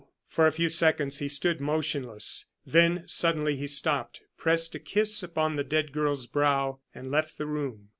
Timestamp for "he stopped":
3.55-4.23